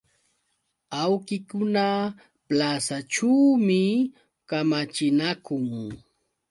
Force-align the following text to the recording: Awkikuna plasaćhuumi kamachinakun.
Awkikuna 1.03 1.85
plasaćhuumi 2.47 3.83
kamachinakun. 4.49 5.63